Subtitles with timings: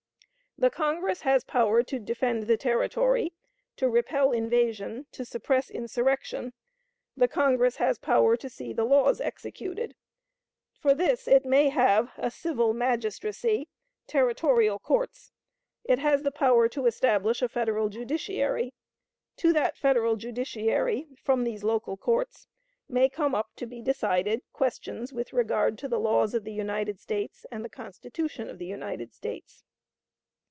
[0.57, 3.33] The Congress has power to defend the territory,
[3.77, 6.53] to repel invasion, to suppress insurrection;
[7.17, 9.95] the Congress has power to see the laws executed.
[10.77, 13.69] For this it may have a civil magistracy
[14.05, 15.31] territorial courts.
[15.85, 18.75] It has the power to establish a Federal judiciary.
[19.37, 22.45] To that Federal judiciary, from these local courts,
[22.87, 26.99] may come up to be decided questions with regard to the laws of the United
[26.99, 29.63] States and the Constitution of the United States.